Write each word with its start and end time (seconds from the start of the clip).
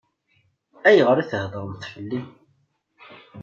Ayɣer 0.87 1.17
i 1.19 1.23
theddṛem 1.29 1.73
fell-i? 1.91 2.21